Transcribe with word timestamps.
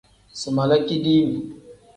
Si 0.39 0.49
mala 0.57 0.77
kidim. 0.87 1.29